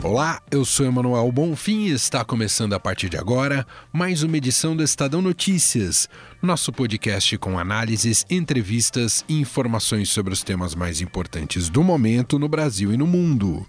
Olá, 0.00 0.40
eu 0.48 0.64
sou 0.64 0.86
Emanuel 0.86 1.30
Bonfim 1.32 1.86
e 1.86 1.90
está 1.90 2.24
começando 2.24 2.72
a 2.72 2.78
partir 2.78 3.08
de 3.08 3.16
agora 3.16 3.66
mais 3.92 4.22
uma 4.22 4.36
edição 4.36 4.76
do 4.76 4.82
Estadão 4.82 5.20
Notícias, 5.20 6.08
nosso 6.40 6.72
podcast 6.72 7.36
com 7.38 7.58
análises, 7.58 8.24
entrevistas 8.30 9.24
e 9.28 9.40
informações 9.40 10.08
sobre 10.08 10.32
os 10.32 10.44
temas 10.44 10.76
mais 10.76 11.00
importantes 11.00 11.68
do 11.68 11.82
momento 11.82 12.38
no 12.38 12.48
Brasil 12.48 12.92
e 12.92 12.96
no 12.96 13.08
mundo. 13.08 13.66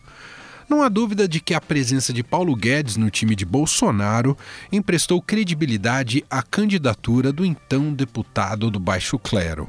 Não 0.70 0.84
há 0.84 0.88
dúvida 0.88 1.28
de 1.28 1.40
que 1.40 1.56
a 1.56 1.60
presença 1.60 2.14
de 2.14 2.22
Paulo 2.22 2.56
Guedes 2.56 2.96
no 2.96 3.10
time 3.10 3.36
de 3.36 3.44
Bolsonaro 3.44 4.38
emprestou 4.72 5.20
credibilidade 5.20 6.24
à 6.30 6.44
candidatura 6.44 7.34
do 7.34 7.44
então 7.44 7.92
deputado 7.92 8.70
do 8.70 8.80
Baixo 8.80 9.18
Clero. 9.18 9.68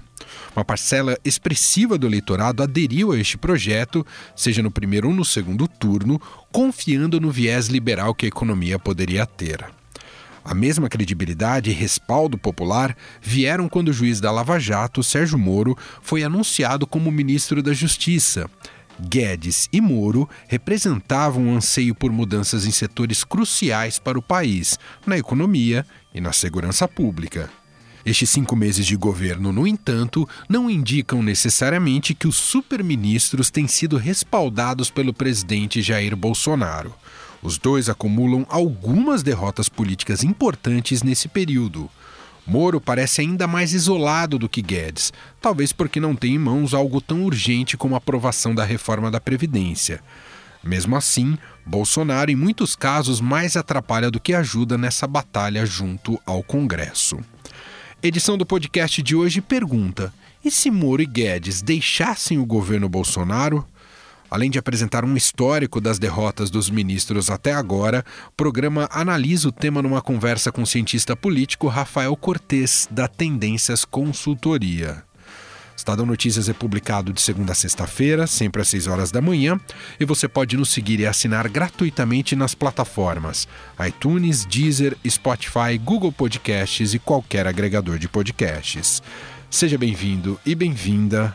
Uma 0.55 0.63
parcela 0.63 1.17
expressiva 1.25 1.97
do 1.97 2.07
eleitorado 2.07 2.63
aderiu 2.63 3.13
a 3.13 3.19
este 3.19 3.39
projeto, 3.39 4.07
seja 4.37 4.63
no 4.63 4.71
primeiro 4.71 5.09
ou 5.09 5.15
no 5.15 5.25
segundo 5.25 5.67
turno, 5.67 6.21
confiando 6.53 7.19
no 7.19 7.31
viés 7.31 7.69
liberal 7.69 8.15
que 8.15 8.27
a 8.27 8.29
economia 8.29 8.79
poderia 8.79 9.25
ter. 9.25 9.65
A 10.45 10.55
mesma 10.55 10.87
credibilidade 10.89 11.71
e 11.71 11.73
respaldo 11.73 12.37
popular 12.37 12.95
vieram 13.23 13.71
quando 13.71 13.89
o 13.89 13.93
juiz 13.93 14.21
da 14.21 14.31
Lava 14.31 14.59
Jato, 14.59 15.03
Sérgio 15.03 15.39
Moro, 15.39 15.77
foi 16.03 16.23
anunciado 16.23 16.87
como 16.87 17.11
ministro 17.11 17.63
da 17.63 17.73
Justiça. 17.73 18.51
Guedes 19.01 19.69
e 19.73 19.81
Moro 19.81 20.29
representavam 20.47 21.47
um 21.47 21.57
anseio 21.57 21.95
por 21.95 22.13
mudanças 22.13 22.67
em 22.67 22.71
setores 22.71 23.25
cruciais 23.25 23.99
para 23.99 24.19
o 24.19 24.23
país, 24.23 24.79
na 25.07 25.19
economia 25.19 25.87
e 26.15 26.21
na 26.21 26.33
segurança 26.33 26.87
pública. 26.87 27.51
Estes 28.05 28.31
cinco 28.31 28.57
meses 28.57 28.87
de 28.87 28.97
governo, 28.97 29.53
no 29.53 29.67
entanto, 29.67 30.29
não 30.49 30.71
indicam 30.71 31.23
necessariamente 31.23 32.15
que 32.15 32.27
os 32.27 32.37
superministros 32.37 33.51
têm 33.51 33.67
sido 33.67 33.97
respaldados 33.97 34.91
pelo 34.91 35.13
presidente 35.13 35.83
Jair 35.83 36.17
Bolsonaro. 36.17 36.95
Os 37.43 37.59
dois 37.59 37.89
acumulam 37.89 38.47
algumas 38.49 39.23
derrotas 39.23 39.69
políticas 39.69 40.23
importantes 40.23 41.03
nesse 41.03 41.29
período. 41.29 41.91
Moro 42.47 42.81
parece 42.81 43.21
ainda 43.21 43.47
mais 43.47 43.73
isolado 43.73 44.39
do 44.39 44.49
que 44.49 44.63
Guedes, 44.63 45.13
talvez 45.41 45.73
porque 45.73 46.01
não 46.01 46.17
tem 46.17 46.35
em 46.35 46.39
mãos 46.39 46.75
algo 46.75 47.01
tão 47.01 47.25
urgente 47.25 47.77
como 47.77 47.95
a 47.95 47.99
aprovação 47.99 48.55
da 48.55 48.65
reforma 48.65 49.11
da 49.11 49.21
Previdência. 49.21 50.01
Mesmo 50.63 50.97
assim, 50.97 51.39
Bolsonaro, 51.65 52.31
em 52.31 52.37
muitos 52.37 52.77
casos, 52.77 53.21
mais 53.21 53.57
atrapalha 53.57 54.11
do 54.11 54.21
que 54.21 54.35
ajuda 54.35 54.77
nessa 54.77 55.07
batalha 55.07 55.65
junto 55.65 56.21
ao 56.27 56.43
Congresso. 56.43 57.19
Edição 58.03 58.37
do 58.37 58.45
podcast 58.45 59.03
de 59.03 59.15
hoje 59.15 59.41
pergunta: 59.41 60.13
e 60.45 60.51
se 60.51 60.71
Moro 60.71 61.03
e 61.03 61.07
Guedes 61.07 61.61
deixassem 61.61 62.39
o 62.39 62.47
governo 62.47 62.89
Bolsonaro? 62.89 63.67
Além 64.31 64.49
de 64.49 64.59
apresentar 64.59 65.05
um 65.05 65.17
histórico 65.17 65.81
das 65.81 65.99
derrotas 65.99 66.51
dos 66.51 66.71
ministros 66.71 67.29
até 67.29 67.53
agora, 67.53 68.05
o 68.29 68.33
programa 68.33 68.89
analisa 68.93 69.49
o 69.49 69.53
tema 69.53 69.83
numa 69.83 70.01
conversa 70.01 70.53
com 70.53 70.63
o 70.63 70.67
cientista 70.67 71.17
político 71.17 71.67
Rafael 71.67 72.15
Cortes, 72.15 72.87
da 72.91 73.09
Tendências 73.09 73.85
Consultoria. 73.85 75.03
Estadão 75.77 76.05
Notícias 76.05 76.49
é 76.49 76.53
publicado 76.53 77.13
de 77.13 77.21
segunda 77.21 77.53
a 77.53 77.55
sexta-feira, 77.55 78.27
sempre 78.27 78.61
às 78.61 78.69
6 78.69 78.87
horas 78.87 79.11
da 79.11 79.21
manhã, 79.21 79.59
e 79.99 80.05
você 80.05 80.29
pode 80.29 80.57
nos 80.57 80.71
seguir 80.71 81.01
e 81.01 81.07
assinar 81.07 81.49
gratuitamente 81.49 82.37
nas 82.37 82.55
plataformas 82.55 83.49
iTunes, 83.85 84.45
Deezer, 84.45 84.97
Spotify, 85.09 85.79
Google 85.83 86.13
Podcasts 86.13 86.93
e 86.93 86.99
qualquer 86.99 87.47
agregador 87.47 87.99
de 87.99 88.09
podcasts. 88.09 89.03
Seja 89.51 89.79
bem-vindo 89.79 90.39
e 90.45 90.55
bem-vinda 90.55 91.35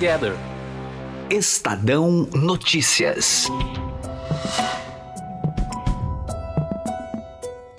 Gather. 0.00 0.34
Estadão 1.30 2.28
Notícias. 2.34 3.46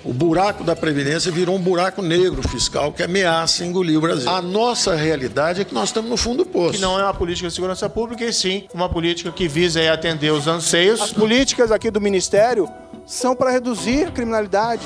O 0.05 0.13
buraco 0.13 0.63
da 0.63 0.73
Previdência 0.73 1.29
virou 1.31 1.57
um 1.57 1.59
buraco 1.59 2.01
negro 2.01 2.47
fiscal 2.47 2.93
que 2.93 3.03
ameaça 3.03 3.65
engolir 3.65 3.97
o 3.97 4.01
Brasil. 4.01 4.29
A 4.29 4.41
nossa 4.41 4.95
realidade 4.95 5.61
é 5.61 5.65
que 5.65 5.73
nós 5.73 5.89
estamos 5.89 6.09
no 6.09 6.15
fundo 6.15 6.45
do 6.45 6.49
poço. 6.49 6.75
Que 6.75 6.79
não 6.79 6.97
é 6.97 7.03
uma 7.03 7.13
política 7.13 7.49
de 7.49 7.53
segurança 7.53 7.89
pública, 7.89 8.23
e 8.23 8.31
sim 8.31 8.67
uma 8.73 8.87
política 8.87 9.29
que 9.29 9.49
visa 9.49 9.91
atender 9.91 10.31
os 10.31 10.47
anseios. 10.47 11.01
As 11.01 11.11
políticas 11.11 11.73
aqui 11.73 11.91
do 11.91 11.99
Ministério 11.99 12.69
são 13.05 13.35
para 13.35 13.51
reduzir 13.51 14.05
a 14.05 14.11
criminalidade. 14.11 14.81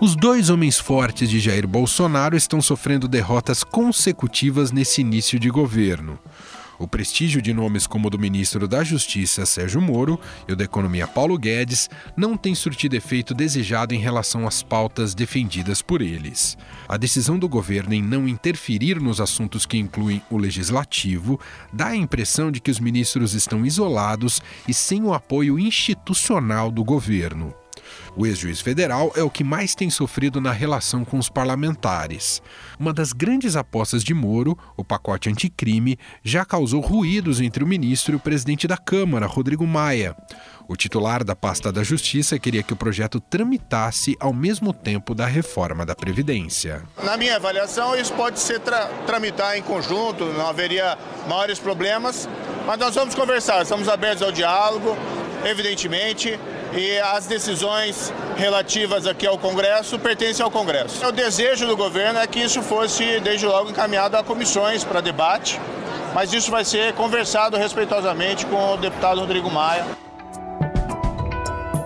Os 0.00 0.14
dois 0.14 0.48
homens 0.48 0.78
fortes 0.78 1.28
de 1.28 1.40
Jair 1.40 1.66
Bolsonaro 1.66 2.36
estão 2.36 2.62
sofrendo 2.62 3.08
derrotas 3.08 3.64
consecutivas 3.64 4.70
nesse 4.70 5.00
início 5.00 5.40
de 5.40 5.50
governo. 5.50 6.16
O 6.78 6.86
prestígio 6.86 7.42
de 7.42 7.52
nomes 7.52 7.84
como 7.84 8.06
o 8.06 8.10
do 8.10 8.16
ministro 8.16 8.68
da 8.68 8.84
Justiça, 8.84 9.44
Sérgio 9.44 9.80
Moro, 9.80 10.20
e 10.46 10.52
o 10.52 10.56
da 10.56 10.62
Economia, 10.62 11.08
Paulo 11.08 11.36
Guedes, 11.36 11.90
não 12.16 12.36
tem 12.36 12.54
surtido 12.54 12.94
efeito 12.94 13.34
desejado 13.34 13.92
em 13.92 13.98
relação 13.98 14.46
às 14.46 14.62
pautas 14.62 15.16
defendidas 15.16 15.82
por 15.82 16.00
eles. 16.00 16.56
A 16.88 16.96
decisão 16.96 17.36
do 17.36 17.48
governo 17.48 17.92
em 17.92 18.00
não 18.00 18.28
interferir 18.28 19.00
nos 19.00 19.20
assuntos 19.20 19.66
que 19.66 19.78
incluem 19.78 20.22
o 20.30 20.38
legislativo 20.38 21.40
dá 21.72 21.88
a 21.88 21.96
impressão 21.96 22.52
de 22.52 22.60
que 22.60 22.70
os 22.70 22.78
ministros 22.78 23.34
estão 23.34 23.66
isolados 23.66 24.40
e 24.68 24.72
sem 24.72 25.02
o 25.02 25.12
apoio 25.12 25.58
institucional 25.58 26.70
do 26.70 26.84
governo. 26.84 27.52
O 28.16 28.26
ex-juiz 28.26 28.60
federal 28.60 29.12
é 29.16 29.22
o 29.22 29.30
que 29.30 29.44
mais 29.44 29.74
tem 29.74 29.90
sofrido 29.90 30.40
na 30.40 30.52
relação 30.52 31.04
com 31.04 31.18
os 31.18 31.28
parlamentares. 31.28 32.42
Uma 32.78 32.92
das 32.92 33.12
grandes 33.12 33.56
apostas 33.56 34.02
de 34.02 34.14
Moro, 34.14 34.58
o 34.76 34.84
pacote 34.84 35.28
anticrime, 35.28 35.98
já 36.22 36.44
causou 36.44 36.80
ruídos 36.80 37.40
entre 37.40 37.62
o 37.62 37.66
ministro 37.66 38.14
e 38.14 38.16
o 38.16 38.20
presidente 38.20 38.66
da 38.66 38.76
Câmara, 38.76 39.26
Rodrigo 39.26 39.66
Maia. 39.66 40.16
O 40.68 40.76
titular 40.76 41.24
da 41.24 41.34
pasta 41.34 41.72
da 41.72 41.82
Justiça 41.82 42.38
queria 42.38 42.62
que 42.62 42.74
o 42.74 42.76
projeto 42.76 43.18
tramitasse 43.18 44.14
ao 44.20 44.34
mesmo 44.34 44.74
tempo 44.74 45.14
da 45.14 45.24
reforma 45.24 45.86
da 45.86 45.94
Previdência. 45.94 46.82
Na 47.02 47.16
minha 47.16 47.36
avaliação, 47.36 47.96
isso 47.96 48.12
pode 48.12 48.38
ser 48.38 48.60
tra 48.60 48.86
tramitar 49.06 49.56
em 49.56 49.62
conjunto, 49.62 50.26
não 50.26 50.46
haveria 50.46 50.98
maiores 51.26 51.58
problemas, 51.58 52.28
mas 52.66 52.78
nós 52.78 52.94
vamos 52.94 53.14
conversar, 53.14 53.62
estamos 53.62 53.88
abertos 53.88 54.22
ao 54.22 54.30
diálogo, 54.30 54.94
evidentemente 55.42 56.38
e 56.72 56.98
as 56.98 57.26
decisões 57.26 58.12
relativas 58.36 59.06
aqui 59.06 59.26
ao 59.26 59.38
Congresso 59.38 59.98
pertencem 59.98 60.44
ao 60.44 60.50
Congresso. 60.50 61.04
O 61.06 61.12
desejo 61.12 61.66
do 61.66 61.76
governo 61.76 62.18
é 62.18 62.26
que 62.26 62.40
isso 62.40 62.62
fosse, 62.62 63.20
desde 63.20 63.46
logo, 63.46 63.70
encaminhado 63.70 64.16
a 64.16 64.22
comissões 64.22 64.84
para 64.84 65.00
debate, 65.00 65.60
mas 66.14 66.32
isso 66.32 66.50
vai 66.50 66.64
ser 66.64 66.92
conversado 66.94 67.56
respeitosamente 67.56 68.46
com 68.46 68.74
o 68.74 68.76
deputado 68.76 69.20
Rodrigo 69.20 69.50
Maia. 69.50 69.84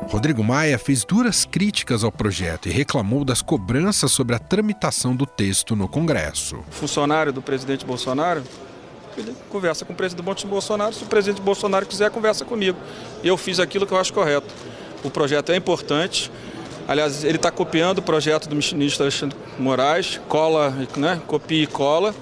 Rodrigo 0.08 0.44
Maia 0.44 0.78
fez 0.78 1.04
duras 1.04 1.46
críticas 1.46 2.04
ao 2.04 2.12
projeto 2.12 2.68
e 2.68 2.72
reclamou 2.72 3.24
das 3.24 3.40
cobranças 3.40 4.12
sobre 4.12 4.36
a 4.36 4.38
tramitação 4.38 5.16
do 5.16 5.24
texto 5.24 5.74
no 5.74 5.88
Congresso. 5.88 6.58
Funcionário 6.70 7.32
do 7.32 7.40
presidente 7.40 7.86
Bolsonaro 7.86 8.42
ele 9.16 9.34
conversa 9.50 9.84
com 9.84 9.92
o 9.92 9.96
presidente 9.96 10.46
Bolsonaro. 10.46 10.94
Se 10.94 11.04
o 11.04 11.06
presidente 11.06 11.40
Bolsonaro 11.40 11.86
quiser, 11.86 12.10
conversa 12.10 12.44
comigo. 12.44 12.78
E 13.22 13.28
eu 13.28 13.36
fiz 13.36 13.60
aquilo 13.60 13.86
que 13.86 13.92
eu 13.92 13.98
acho 13.98 14.12
correto. 14.12 14.52
O 15.04 15.10
projeto 15.10 15.52
é 15.52 15.56
importante. 15.56 16.30
Aliás, 16.86 17.24
ele 17.24 17.36
está 17.36 17.50
copiando 17.50 17.98
o 17.98 18.02
projeto 18.02 18.48
do 18.48 18.56
ministro 18.56 19.04
Alexandre 19.04 19.36
Moraes, 19.58 20.20
cola, 20.28 20.74
né? 20.96 21.20
copia 21.26 21.62
e 21.62 21.66
cola. 21.66 22.14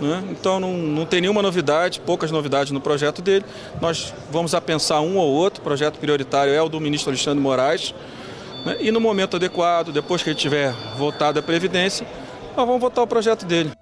Né? 0.00 0.22
Então 0.30 0.60
não, 0.60 0.74
não 0.74 1.06
tem 1.06 1.20
nenhuma 1.20 1.42
novidade, 1.42 2.00
poucas 2.00 2.30
novidades 2.30 2.70
no 2.72 2.80
projeto 2.80 3.22
dele. 3.22 3.44
Nós 3.80 4.12
vamos 4.30 4.54
a 4.54 4.60
pensar 4.60 5.00
um 5.00 5.16
ou 5.16 5.28
outro. 5.28 5.60
O 5.60 5.64
projeto 5.64 5.98
prioritário 5.98 6.52
é 6.52 6.60
o 6.60 6.68
do 6.68 6.80
ministro 6.80 7.10
Alexandre 7.10 7.40
Moraes. 7.40 7.94
Né? 8.64 8.76
E 8.80 8.90
no 8.90 9.00
momento 9.00 9.36
adequado, 9.36 9.92
depois 9.92 10.22
que 10.22 10.30
ele 10.30 10.38
tiver 10.38 10.72
votado 10.96 11.38
a 11.38 11.42
Previdência, 11.42 12.06
nós 12.56 12.66
vamos 12.66 12.80
votar 12.80 13.04
o 13.04 13.06
projeto 13.06 13.44
dele. 13.44 13.72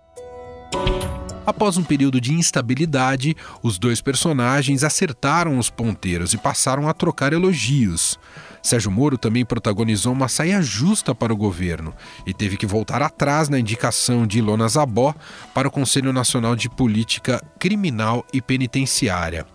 Após 1.46 1.76
um 1.76 1.85
período 1.85 2.20
de 2.20 2.32
instabilidade, 2.32 3.37
os 3.62 3.79
dois 3.79 4.00
personagens 4.00 4.82
acertaram 4.82 5.58
os 5.58 5.69
ponteiros 5.69 6.32
e 6.32 6.38
passaram 6.38 6.88
a 6.88 6.94
trocar 6.94 7.32
elogios. 7.32 8.19
Sérgio 8.62 8.91
Moro 8.91 9.19
também 9.19 9.44
protagonizou 9.44 10.14
uma 10.14 10.26
saia 10.26 10.62
justa 10.62 11.14
para 11.14 11.35
o 11.35 11.37
governo 11.37 11.93
e 12.26 12.32
teve 12.32 12.56
que 12.56 12.67
voltar 12.67 13.02
atrás 13.02 13.50
na 13.50 13.58
indicação 13.58 14.26
de 14.26 14.38
Ilona 14.38 14.67
Zabó 14.67 15.14
para 15.52 15.69
o 15.69 15.70
Conselho 15.70 16.14
Nacional 16.14 16.56
de 16.56 16.70
Política 16.70 17.44
Criminal 17.58 18.25
e 18.32 18.41
Penitenciária. 18.41 19.46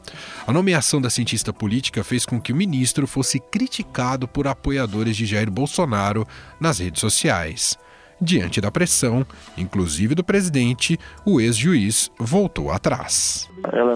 A 0.45 0.53
nomeação 0.53 1.01
da 1.01 1.09
cientista 1.09 1.51
política 1.51 2.03
fez 2.03 2.23
com 2.23 2.39
que 2.39 2.53
o 2.53 2.55
ministro 2.55 3.07
fosse 3.07 3.39
criticado 3.39 4.27
por 4.27 4.47
apoiadores 4.47 5.17
de 5.17 5.25
Jair 5.25 5.49
Bolsonaro 5.49 6.27
nas 6.59 6.77
redes 6.77 7.01
sociais. 7.01 7.79
Diante 8.21 8.59
da 8.59 8.69
pressão, 8.69 9.25
inclusive 9.57 10.13
do 10.13 10.23
presidente, 10.23 10.97
o 11.25 11.39
ex-juiz 11.39 12.11
voltou 12.19 12.69
atrás. 12.69 13.49
Ela 13.71 13.93
é 13.93 13.95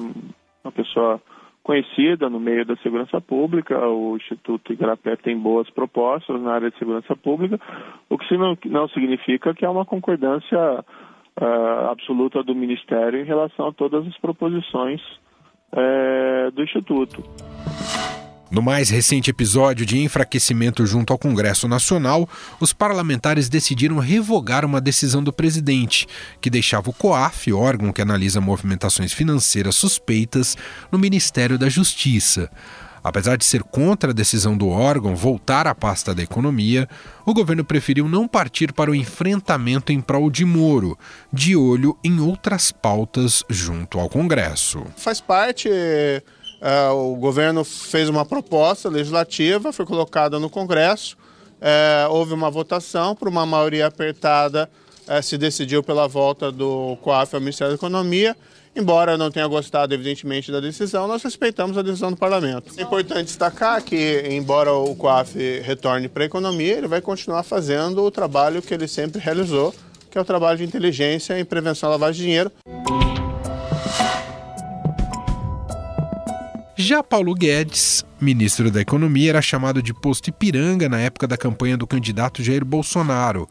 uma 0.63 0.71
pessoa 0.71 1.21
conhecida 1.61 2.29
no 2.29 2.39
meio 2.39 2.65
da 2.65 2.75
segurança 2.77 3.19
pública. 3.19 3.77
O 3.87 4.15
Instituto 4.17 4.71
Igarapé 4.71 5.15
tem 5.15 5.37
boas 5.37 5.69
propostas 5.69 6.41
na 6.41 6.53
área 6.53 6.71
de 6.71 6.77
segurança 6.77 7.15
pública, 7.15 7.59
o 8.09 8.17
que 8.17 8.37
não, 8.37 8.57
não 8.65 8.87
significa 8.89 9.53
que 9.53 9.65
há 9.65 9.71
uma 9.71 9.85
concordância 9.85 10.59
uh, 11.41 11.89
absoluta 11.89 12.43
do 12.43 12.53
Ministério 12.53 13.19
em 13.19 13.25
relação 13.25 13.67
a 13.67 13.73
todas 13.73 14.05
as 14.07 14.17
proposições 14.19 15.01
uh, 15.73 16.51
do 16.51 16.63
Instituto. 16.63 17.23
No 18.53 18.61
mais 18.61 18.91
recente 18.91 19.31
episódio 19.31 19.83
de 19.83 19.97
enfraquecimento 19.97 20.85
junto 20.85 21.11
ao 21.11 21.17
Congresso 21.17 21.67
Nacional, 21.67 22.29
os 22.59 22.71
parlamentares 22.71 23.49
decidiram 23.49 23.97
revogar 23.97 24.63
uma 24.63 24.79
decisão 24.79 25.23
do 25.23 25.33
presidente, 25.33 26.05
que 26.39 26.51
deixava 26.51 26.91
o 26.91 26.93
COAF, 26.93 27.51
órgão 27.51 27.91
que 27.91 27.99
analisa 27.99 28.39
movimentações 28.39 29.11
financeiras 29.11 29.73
suspeitas, 29.73 30.55
no 30.91 30.99
Ministério 30.99 31.57
da 31.57 31.67
Justiça. 31.67 32.47
Apesar 33.03 33.37
de 33.37 33.43
ser 33.43 33.63
contra 33.63 34.11
a 34.11 34.13
decisão 34.13 34.55
do 34.55 34.69
órgão 34.69 35.15
voltar 35.15 35.65
à 35.65 35.73
pasta 35.73 36.13
da 36.13 36.21
economia, 36.21 36.87
o 37.25 37.33
governo 37.33 37.65
preferiu 37.65 38.07
não 38.07 38.27
partir 38.27 38.71
para 38.71 38.91
o 38.91 38.95
enfrentamento 38.95 39.91
em 39.91 39.99
prol 39.99 40.29
de 40.29 40.45
Moro, 40.45 40.95
de 41.33 41.55
olho 41.55 41.97
em 42.03 42.19
outras 42.19 42.71
pautas 42.71 43.43
junto 43.49 43.99
ao 43.99 44.07
Congresso. 44.07 44.85
Faz 44.95 45.19
parte 45.19 45.67
Uh, 46.63 47.11
o 47.11 47.15
governo 47.17 47.65
fez 47.65 48.07
uma 48.07 48.23
proposta 48.23 48.87
legislativa, 48.87 49.73
foi 49.73 49.85
colocada 49.85 50.39
no 50.39 50.49
Congresso, 50.49 51.17
uh, 51.59 52.09
houve 52.09 52.33
uma 52.33 52.49
votação, 52.49 53.13
por 53.13 53.27
uma 53.27 53.45
maioria 53.45 53.85
apertada, 53.85 54.69
uh, 55.05 55.21
se 55.21 55.37
decidiu 55.37 55.83
pela 55.83 56.07
volta 56.07 56.49
do 56.53 56.97
COAF 57.01 57.35
ao 57.35 57.41
Ministério 57.41 57.73
da 57.73 57.75
Economia. 57.75 58.33
Embora 58.73 59.17
não 59.17 59.29
tenha 59.29 59.45
gostado, 59.45 59.93
evidentemente, 59.93 60.53
da 60.53 60.61
decisão, 60.61 61.05
nós 61.05 61.21
respeitamos 61.21 61.77
a 61.77 61.81
decisão 61.81 62.11
do 62.11 62.17
parlamento. 62.17 62.73
É 62.77 62.83
importante 62.83 63.25
destacar 63.25 63.83
que, 63.83 64.23
embora 64.31 64.71
o 64.71 64.95
COAF 64.95 65.37
retorne 65.61 66.07
para 66.07 66.23
a 66.23 66.25
economia, 66.27 66.77
ele 66.77 66.87
vai 66.87 67.01
continuar 67.01 67.43
fazendo 67.43 68.01
o 68.01 68.09
trabalho 68.09 68.61
que 68.61 68.73
ele 68.73 68.87
sempre 68.87 69.19
realizou, 69.19 69.75
que 70.09 70.17
é 70.17 70.21
o 70.21 70.25
trabalho 70.25 70.57
de 70.59 70.63
inteligência 70.63 71.37
em 71.37 71.43
prevenção 71.43 71.89
à 71.89 71.91
lavagem 71.91 72.21
de 72.21 72.23
dinheiro. 72.23 72.51
Já 76.85 77.01
Paulo 77.01 77.33
Guedes, 77.33 78.03
ministro 78.19 78.69
da 78.69 78.81
Economia, 78.81 79.29
era 79.29 79.41
chamado 79.41 79.81
de 79.81 79.93
posto 79.93 80.27
Ipiranga 80.27 80.89
na 80.89 80.99
época 80.99 81.25
da 81.25 81.37
campanha 81.37 81.77
do 81.77 81.87
candidato 81.87 82.43
Jair 82.43 82.65
Bolsonaro. 82.65 83.47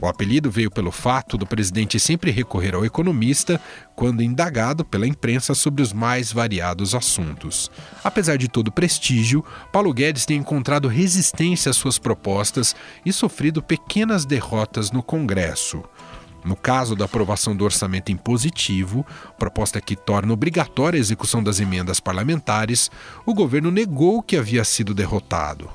O 0.00 0.06
apelido 0.06 0.48
veio 0.48 0.70
pelo 0.70 0.92
fato 0.92 1.36
do 1.36 1.44
presidente 1.44 1.98
sempre 1.98 2.30
recorrer 2.30 2.76
ao 2.76 2.84
economista 2.84 3.60
quando 3.96 4.22
indagado 4.22 4.84
pela 4.84 5.08
imprensa 5.08 5.56
sobre 5.56 5.82
os 5.82 5.92
mais 5.92 6.32
variados 6.32 6.94
assuntos. 6.94 7.68
Apesar 8.04 8.38
de 8.38 8.46
todo 8.46 8.68
o 8.68 8.72
prestígio, 8.72 9.44
Paulo 9.72 9.92
Guedes 9.92 10.24
tem 10.24 10.38
encontrado 10.38 10.86
resistência 10.86 11.70
às 11.70 11.76
suas 11.76 11.98
propostas 11.98 12.76
e 13.04 13.12
sofrido 13.12 13.60
pequenas 13.60 14.24
derrotas 14.24 14.92
no 14.92 15.02
Congresso. 15.02 15.82
No 16.48 16.56
caso 16.56 16.96
da 16.96 17.04
aprovação 17.04 17.54
do 17.54 17.62
orçamento 17.62 18.10
impositivo, 18.10 19.04
proposta 19.38 19.82
que 19.82 19.94
torna 19.94 20.32
obrigatória 20.32 20.96
a 20.96 20.98
execução 20.98 21.42
das 21.42 21.60
emendas 21.60 22.00
parlamentares, 22.00 22.90
o 23.26 23.34
governo 23.34 23.70
negou 23.70 24.22
que 24.22 24.34
havia 24.34 24.64
sido 24.64 24.94
derrotado. 24.94 25.68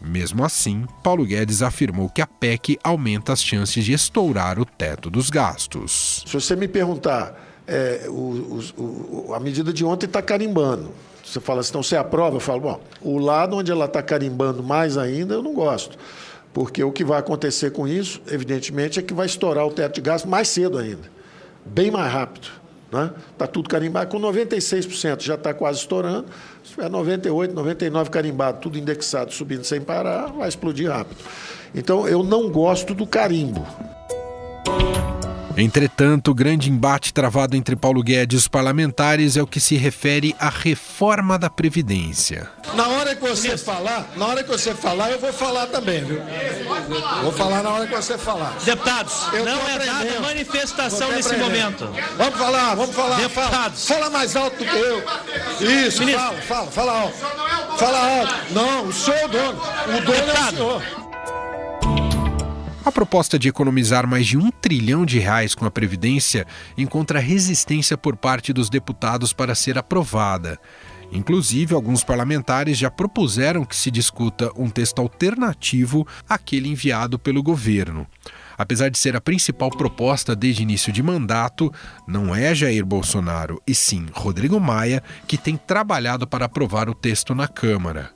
Mesmo 0.00 0.44
assim, 0.44 0.86
Paulo 1.02 1.26
Guedes 1.26 1.60
afirmou 1.60 2.08
que 2.08 2.22
a 2.22 2.26
PEC 2.26 2.78
aumenta 2.84 3.32
as 3.32 3.42
chances 3.42 3.84
de 3.84 3.92
estourar 3.92 4.60
o 4.60 4.64
teto 4.64 5.10
dos 5.10 5.28
gastos. 5.28 6.22
Se 6.24 6.34
você 6.34 6.54
me 6.54 6.68
perguntar, 6.68 7.34
é, 7.66 8.06
o, 8.08 8.60
o, 8.78 9.34
a 9.34 9.40
medida 9.40 9.72
de 9.72 9.84
ontem 9.84 10.06
está 10.06 10.22
carimbando. 10.22 10.92
Você 11.24 11.40
fala 11.40 11.62
assim, 11.62 11.70
então 11.70 11.82
você 11.82 11.96
aprova? 11.96 12.36
Eu 12.36 12.40
falo, 12.40 12.60
bom, 12.60 12.80
o 13.00 13.18
lado 13.18 13.56
onde 13.56 13.72
ela 13.72 13.86
está 13.86 14.00
carimbando 14.00 14.62
mais 14.62 14.96
ainda, 14.96 15.34
eu 15.34 15.42
não 15.42 15.52
gosto. 15.52 15.98
Porque 16.56 16.82
o 16.82 16.90
que 16.90 17.04
vai 17.04 17.18
acontecer 17.18 17.70
com 17.70 17.86
isso, 17.86 18.18
evidentemente, 18.30 18.98
é 18.98 19.02
que 19.02 19.12
vai 19.12 19.26
estourar 19.26 19.66
o 19.66 19.70
teto 19.70 19.96
de 19.96 20.00
gasto 20.00 20.26
mais 20.26 20.48
cedo 20.48 20.78
ainda, 20.78 21.02
bem 21.66 21.90
mais 21.90 22.10
rápido. 22.10 22.48
Está 22.86 23.04
né? 23.04 23.10
Tá 23.36 23.46
tudo 23.46 23.68
carimbado, 23.68 24.10
com 24.10 24.18
96% 24.18 25.20
já 25.20 25.34
está 25.34 25.52
quase 25.52 25.80
estourando. 25.80 26.24
Se 26.64 26.70
tiver 26.70 26.88
98%, 26.88 27.52
99% 27.52 28.08
carimbado, 28.08 28.58
tudo 28.62 28.78
indexado, 28.78 29.34
subindo 29.34 29.64
sem 29.64 29.82
parar, 29.82 30.28
vai 30.28 30.48
explodir 30.48 30.90
rápido. 30.90 31.18
Então, 31.74 32.08
eu 32.08 32.22
não 32.22 32.48
gosto 32.48 32.94
do 32.94 33.06
carimbo. 33.06 33.62
Entretanto, 35.56 36.30
o 36.30 36.34
grande 36.34 36.70
embate 36.70 37.14
travado 37.14 37.56
entre 37.56 37.74
Paulo 37.74 38.02
Guedes 38.02 38.34
e 38.34 38.42
os 38.42 38.48
parlamentares 38.48 39.38
é 39.38 39.42
o 39.42 39.46
que 39.46 39.58
se 39.58 39.74
refere 39.76 40.36
à 40.38 40.50
reforma 40.50 41.38
da 41.38 41.48
Previdência. 41.48 42.50
Na 42.74 42.88
hora 42.88 43.14
que 43.14 43.22
você 43.22 43.56
falar, 43.56 44.06
na 44.16 44.26
hora 44.26 44.44
que 44.44 44.50
você 44.50 44.74
falar, 44.74 45.10
eu 45.10 45.18
vou 45.18 45.32
falar 45.32 45.66
também, 45.68 46.04
viu? 46.04 46.20
Vou 47.22 47.32
falar 47.32 47.62
na 47.62 47.70
hora 47.70 47.86
que 47.86 47.94
você 47.94 48.18
falar. 48.18 48.54
Deputados, 48.64 49.14
eu 49.32 49.44
não 49.46 49.68
é 49.68 49.78
dada 49.78 50.20
manifestação 50.20 51.10
nesse 51.12 51.34
momento. 51.36 51.88
Vamos 52.18 52.38
falar, 52.38 52.74
vamos 52.74 52.94
falar. 52.94 53.16
Deputados. 53.16 53.86
Fala, 53.86 54.00
fala 54.00 54.10
mais 54.10 54.36
alto 54.36 54.58
do 54.58 54.64
que 54.64 54.76
eu. 54.76 55.02
Isso, 55.86 56.00
Ministro. 56.04 56.42
fala, 56.42 56.70
fala, 56.70 56.70
fala 56.70 57.00
alto. 57.00 57.78
Fala 57.78 58.18
alto. 58.20 58.34
Não, 58.50 58.86
o 58.86 58.92
senhor 58.92 59.18
é 59.20 59.24
o 59.24 59.28
dono. 59.28 59.62
O 59.86 60.00
dono 60.00 60.00
Deputado. 60.02 60.36
é 60.36 60.62
o 60.62 60.80
senhor. 60.80 61.05
A 62.86 62.92
proposta 62.92 63.36
de 63.36 63.48
economizar 63.48 64.06
mais 64.06 64.28
de 64.28 64.38
um 64.38 64.48
trilhão 64.48 65.04
de 65.04 65.18
reais 65.18 65.56
com 65.56 65.64
a 65.64 65.70
Previdência 65.72 66.46
encontra 66.78 67.18
resistência 67.18 67.98
por 67.98 68.16
parte 68.16 68.52
dos 68.52 68.70
deputados 68.70 69.32
para 69.32 69.56
ser 69.56 69.76
aprovada. 69.76 70.56
Inclusive, 71.10 71.74
alguns 71.74 72.04
parlamentares 72.04 72.78
já 72.78 72.88
propuseram 72.88 73.64
que 73.64 73.74
se 73.74 73.90
discuta 73.90 74.52
um 74.56 74.70
texto 74.70 75.00
alternativo 75.00 76.06
àquele 76.28 76.68
enviado 76.68 77.18
pelo 77.18 77.42
governo. 77.42 78.06
Apesar 78.56 78.88
de 78.88 78.98
ser 78.98 79.16
a 79.16 79.20
principal 79.20 79.68
proposta 79.68 80.36
desde 80.36 80.62
início 80.62 80.92
de 80.92 81.02
mandato, 81.02 81.72
não 82.06 82.32
é 82.32 82.54
Jair 82.54 82.86
Bolsonaro, 82.86 83.60
e 83.66 83.74
sim 83.74 84.06
Rodrigo 84.12 84.60
Maia 84.60 85.02
que 85.26 85.36
tem 85.36 85.56
trabalhado 85.56 86.24
para 86.24 86.44
aprovar 86.44 86.88
o 86.88 86.94
texto 86.94 87.34
na 87.34 87.48
Câmara. 87.48 88.15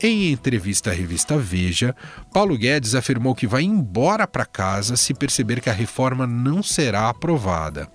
Em 0.00 0.32
entrevista 0.32 0.90
à 0.90 0.92
revista 0.92 1.38
Veja, 1.38 1.94
Paulo 2.32 2.58
Guedes 2.58 2.94
afirmou 2.94 3.34
que 3.34 3.46
vai 3.46 3.62
embora 3.62 4.26
para 4.26 4.44
casa 4.44 4.96
se 4.96 5.14
perceber 5.14 5.60
que 5.60 5.70
a 5.70 5.72
reforma 5.72 6.26
não 6.26 6.62
será 6.62 7.08
aprovada 7.08 7.88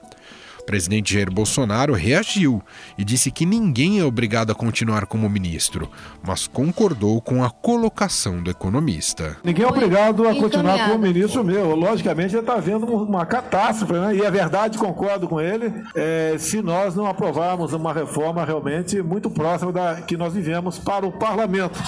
presidente 0.70 1.16
Jair 1.16 1.32
Bolsonaro 1.32 1.96
reagiu 1.96 2.62
e 2.96 3.04
disse 3.04 3.32
que 3.32 3.44
ninguém 3.44 4.00
é 4.00 4.06
obrigado 4.06 4.52
a 4.52 4.56
continuar 4.56 5.08
como 5.08 5.28
ministro, 5.28 5.90
mas 6.22 6.46
concordou 6.46 7.20
com 7.20 7.44
a 7.44 7.50
colocação 7.50 8.44
do 8.44 8.52
economista. 8.52 9.36
Ninguém 9.44 9.66
é 9.66 9.68
obrigado 9.68 10.28
a 10.28 10.36
continuar 10.36 10.88
como 10.88 11.00
ministro 11.00 11.44
meu. 11.44 11.74
Logicamente, 11.74 12.36
ele 12.36 12.42
está 12.42 12.58
vendo 12.58 12.86
uma 12.86 13.26
catástrofe, 13.26 13.94
né? 13.94 14.16
e 14.16 14.22
é 14.22 14.30
verdade, 14.30 14.78
concordo 14.78 15.28
com 15.28 15.42
ele, 15.42 15.74
é, 15.96 16.36
se 16.38 16.62
nós 16.62 16.96
não 16.96 17.08
aprovarmos 17.08 17.74
uma 17.74 17.92
reforma 17.92 18.46
realmente 18.46 19.02
muito 19.02 19.28
próxima 19.28 19.72
da 19.72 19.96
que 19.96 20.16
nós 20.16 20.36
vivemos 20.36 20.78
para 20.78 21.04
o 21.04 21.12
parlamento. 21.12 21.80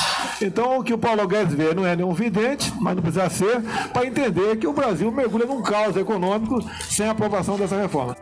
Então, 0.41 0.79
o 0.79 0.83
que 0.83 0.91
o 0.91 0.97
Paulo 0.97 1.27
Guedes 1.27 1.53
vê 1.53 1.75
não 1.75 1.85
é 1.85 1.95
nenhum 1.95 2.13
vidente, 2.13 2.73
mas 2.81 2.95
não 2.95 3.03
precisa 3.03 3.29
ser, 3.29 3.61
para 3.93 4.07
entender 4.07 4.57
que 4.57 4.65
o 4.65 4.73
Brasil 4.73 5.11
mergulha 5.11 5.45
num 5.45 5.61
caos 5.61 5.95
econômico 5.95 6.67
sem 6.89 7.05
a 7.05 7.11
aprovação 7.11 7.57
dessa 7.57 7.79
reforma. 7.79 8.15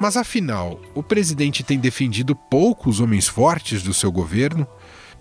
Mas 0.00 0.16
afinal, 0.16 0.80
o 0.94 1.02
presidente 1.02 1.62
tem 1.62 1.78
defendido 1.78 2.34
poucos 2.34 3.00
homens 3.00 3.28
fortes 3.28 3.82
do 3.82 3.92
seu 3.92 4.10
governo? 4.10 4.66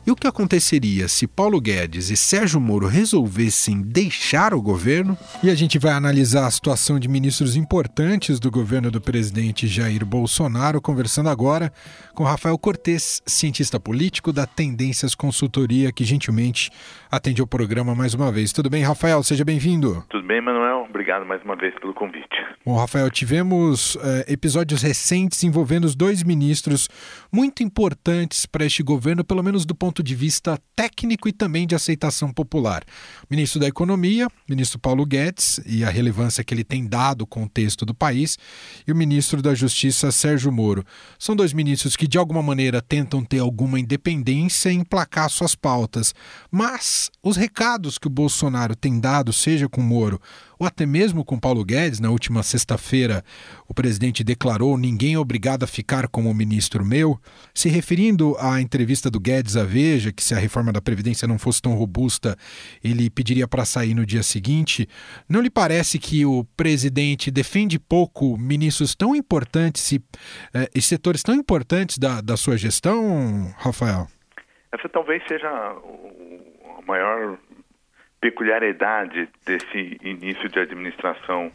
E 0.07 0.11
o 0.11 0.15
que 0.15 0.27
aconteceria 0.27 1.07
se 1.07 1.27
Paulo 1.27 1.59
Guedes 1.59 2.09
e 2.09 2.17
Sérgio 2.17 2.59
Moro 2.59 2.87
resolvessem 2.87 3.81
deixar 3.81 4.53
o 4.53 4.61
governo? 4.61 5.17
E 5.43 5.49
a 5.49 5.55
gente 5.55 5.77
vai 5.77 5.91
analisar 5.91 6.47
a 6.47 6.51
situação 6.51 6.97
de 6.97 7.07
ministros 7.07 7.55
importantes 7.55 8.39
do 8.39 8.49
governo 8.49 8.89
do 8.89 9.01
presidente 9.01 9.67
Jair 9.67 10.05
Bolsonaro, 10.05 10.81
conversando 10.81 11.29
agora 11.29 11.71
com 12.15 12.23
Rafael 12.23 12.57
Cortes, 12.57 13.21
cientista 13.25 13.79
político 13.79 14.33
da 14.33 14.47
Tendências 14.47 15.13
Consultoria, 15.13 15.91
que 15.91 16.03
gentilmente 16.03 16.71
atende 17.11 17.41
ao 17.41 17.47
programa 17.47 17.93
mais 17.93 18.13
uma 18.13 18.31
vez. 18.31 18.51
Tudo 18.51 18.69
bem, 18.69 18.83
Rafael? 18.83 19.21
Seja 19.21 19.45
bem-vindo. 19.45 20.03
Tudo 20.09 20.25
bem, 20.25 20.41
Manuel. 20.41 20.85
Obrigado 20.89 21.25
mais 21.25 21.43
uma 21.43 21.55
vez 21.55 21.73
pelo 21.79 21.93
convite. 21.93 22.27
Bom, 22.65 22.75
Rafael, 22.77 23.09
tivemos 23.09 23.97
é, 24.01 24.33
episódios 24.33 24.81
recentes 24.81 25.43
envolvendo 25.43 25.85
os 25.85 25.95
dois 25.95 26.23
ministros 26.23 26.89
muito 27.31 27.63
importantes 27.63 28.45
para 28.45 28.65
este 28.65 28.83
governo, 28.83 29.23
pelo 29.23 29.41
menos 29.41 29.65
do 29.65 29.73
ponto 29.73 29.88
de 30.03 30.13
vista 30.13 30.59
técnico 30.75 31.27
e 31.27 31.33
também 31.33 31.65
de 31.65 31.75
aceitação 31.75 32.31
popular. 32.31 32.83
Ministro 33.29 33.59
da 33.59 33.67
Economia, 33.67 34.27
ministro 34.47 34.79
Paulo 34.79 35.05
Guedes, 35.05 35.59
e 35.65 35.83
a 35.83 35.89
relevância 35.89 36.43
que 36.43 36.53
ele 36.53 36.63
tem 36.63 36.87
dado 36.87 37.23
ao 37.23 37.27
contexto 37.27 37.85
do 37.85 37.93
país, 37.93 38.37
e 38.87 38.91
o 38.91 38.95
ministro 38.95 39.41
da 39.41 39.53
Justiça, 39.53 40.11
Sérgio 40.11 40.51
Moro. 40.51 40.85
São 41.17 41.35
dois 41.35 41.53
ministros 41.53 41.95
que, 41.95 42.07
de 42.07 42.17
alguma 42.17 42.43
maneira, 42.43 42.81
tentam 42.81 43.23
ter 43.23 43.39
alguma 43.39 43.79
independência 43.79 44.71
e 44.71 44.75
emplacar 44.75 45.29
suas 45.29 45.55
pautas. 45.55 46.13
Mas 46.51 47.09
os 47.23 47.35
recados 47.35 47.97
que 47.97 48.07
o 48.07 48.11
Bolsonaro 48.11 48.75
tem 48.75 48.99
dado, 48.99 49.33
seja 49.33 49.67
com 49.67 49.81
Moro 49.81 50.21
ou 50.59 50.67
até 50.67 50.85
mesmo 50.85 51.23
com 51.23 51.39
Paulo 51.39 51.63
Guedes, 51.63 52.01
na 52.01 52.09
última 52.09 52.43
sexta-feira, 52.43 53.23
o 53.67 53.73
presidente 53.73 54.23
declarou: 54.23 54.77
ninguém 54.77 55.13
é 55.13 55.19
obrigado 55.19 55.63
a 55.63 55.67
ficar 55.67 56.09
como 56.09 56.33
ministro 56.33 56.85
meu, 56.85 57.17
se 57.53 57.69
referindo 57.69 58.35
à 58.37 58.59
entrevista 58.59 59.09
do 59.09 59.19
Guedes 59.19 59.55
à 59.55 59.63
Veja, 59.63 60.11
que 60.11 60.23
se 60.23 60.35
a 60.35 60.37
reforma 60.37 60.73
da 60.73 60.81
Previdência 60.81 61.27
não 61.27 61.39
fosse 61.39 61.61
tão 61.61 61.73
robusta, 61.73 62.35
ele 62.83 63.09
pediria 63.09 63.47
para 63.47 63.63
sair 63.63 63.93
no 63.93 64.05
dia 64.05 64.21
seguinte. 64.21 64.87
Não 65.29 65.39
lhe 65.39 65.49
parece 65.49 65.97
que 65.97 66.25
o 66.25 66.43
presidente 66.57 67.31
defende 67.31 67.79
pouco 67.79 68.37
ministros 68.37 68.93
tão 68.93 69.15
importantes 69.15 69.91
e, 69.93 70.03
eh, 70.53 70.69
e 70.75 70.81
setores 70.81 71.23
tão 71.23 71.33
importantes 71.35 71.97
da, 71.97 72.19
da 72.19 72.35
sua 72.35 72.57
gestão, 72.57 73.53
Rafael? 73.57 74.07
Essa 74.73 74.89
talvez 74.89 75.23
seja 75.27 75.47
a 75.47 76.81
maior 76.85 77.37
peculiaridade 78.19 79.29
desse 79.45 79.97
início 80.03 80.49
de 80.49 80.59
administração 80.59 81.51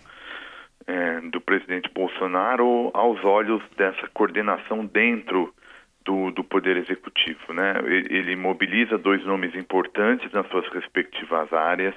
é, 0.87 1.21
do 1.21 1.41
presidente 1.41 1.91
Bolsonaro 1.93 2.91
aos 2.95 3.23
olhos 3.25 3.63
dessa 3.77 4.07
coordenação 4.09 4.85
dentro 4.85 5.55
do, 6.05 6.31
do 6.31 6.45
Poder 6.45 6.77
Executivo. 6.77 7.53
Né? 7.53 7.75
Ele 7.87 8.37
mobiliza 8.37 8.99
dois 8.99 9.25
nomes 9.25 9.55
importantes 9.55 10.31
nas 10.33 10.47
suas 10.49 10.67
respectivas 10.69 11.53
áreas, 11.53 11.95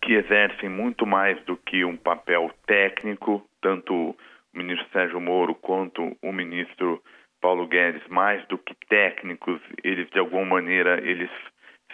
que 0.00 0.14
exercem 0.14 0.68
muito 0.68 1.06
mais 1.06 1.42
do 1.44 1.56
que 1.56 1.84
um 1.84 1.96
papel 1.96 2.50
técnico, 2.66 3.42
tanto 3.60 3.94
o 3.94 4.16
ministro 4.52 4.86
Sérgio 4.92 5.20
Moro 5.20 5.54
quanto 5.54 6.16
o 6.22 6.32
ministro 6.32 7.02
Paulo 7.40 7.66
Guedes, 7.66 8.06
mais 8.08 8.46
do 8.48 8.56
que 8.56 8.74
técnicos, 8.88 9.60
eles 9.82 10.08
de 10.10 10.18
alguma 10.18 10.44
maneira 10.44 11.00
eles 11.06 11.30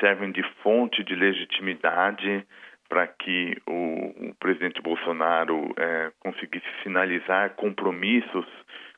servem 0.00 0.32
de 0.32 0.42
fonte 0.62 1.04
de 1.04 1.14
legitimidade 1.14 2.44
para 2.88 3.06
que 3.06 3.56
o, 3.68 4.30
o, 4.30 4.34
presidente 4.40 4.82
Bolsonaro 4.82 5.72
é, 5.78 6.10
conseguisse 6.18 6.66
sinalizar 6.82 7.50
compromissos 7.50 8.46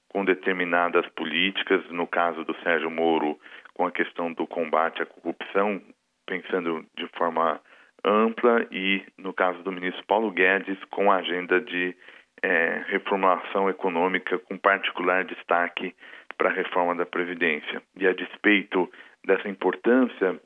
com 0.09 0.25
determinadas 0.25 1.07
políticas, 1.11 1.85
no 1.91 2.07
caso 2.07 2.43
do 2.45 2.55
Sérgio 2.63 2.91
Moro, 2.91 3.39
com 3.75 3.87
a 3.87 3.93
questão 3.93 4.33
do 4.33 4.47
combate 4.47 5.03
à 5.03 5.07
corrupção, 5.07 5.81
pensando 6.27 6.85
de 6.97 7.07
forma 7.19 7.61
ampla, 8.05 8.67
e 8.71 9.03
no 9.19 9.33
caso 9.33 9.63
do 9.63 9.73
ministro 9.73 10.05
Paulo 10.07 10.31
Guedes, 10.31 10.79
com 10.91 11.11
a 11.13 11.17
agenda 11.17 11.61
de 11.61 11.95
é, 12.43 12.85
reformulação 12.89 13.69
econômica, 13.69 14.39
com 14.39 14.57
particular 14.59 15.25
destaque 15.25 15.95
para 16.37 16.49
a 16.49 16.53
reforma 16.53 16.95
da 16.95 17.07
Previdência. 17.07 17.83
E 17.97 18.07
a 18.07 18.13
despeito 18.13 18.91
dessa 19.25 19.49
importância 19.49 20.41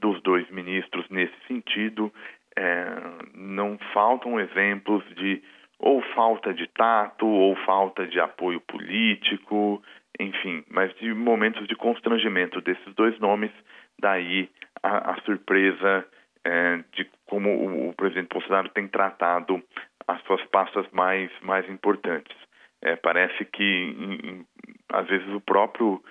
dos 0.00 0.20
dois 0.22 0.48
ministros 0.50 1.08
nesse 1.10 1.34
sentido. 1.46 2.12
É, 2.56 2.86
não 3.34 3.78
faltam 3.92 4.40
exemplos 4.40 5.04
de 5.14 5.42
ou 5.78 6.00
falta 6.14 6.54
de 6.54 6.66
tato 6.68 7.26
ou 7.26 7.54
falta 7.66 8.06
de 8.06 8.18
apoio 8.18 8.60
político, 8.60 9.82
enfim, 10.18 10.64
mas 10.70 10.94
de 10.96 11.12
momentos 11.12 11.66
de 11.66 11.74
constrangimento 11.74 12.60
desses 12.62 12.94
dois 12.94 13.18
nomes, 13.18 13.50
daí 13.98 14.48
a, 14.82 15.12
a 15.12 15.20
surpresa 15.22 16.06
é, 16.44 16.82
de 16.92 17.06
como 17.26 17.50
o, 17.50 17.90
o, 17.90 17.94
presidente 17.94 18.28
Bolsonaro 18.32 18.68
tem 18.70 18.86
tratado 18.88 19.62
as 20.06 20.22
suas 20.22 20.42
pastas 20.46 20.86
mais, 20.92 21.30
mais 21.42 21.68
importantes. 21.68 22.36
É, 22.80 22.94
parece 22.94 23.44
que, 23.44 23.62
em, 23.62 24.14
em, 24.14 24.46
às 24.92 25.06
vezes, 25.08 25.28
o 25.28 25.40
próprio 25.40 26.02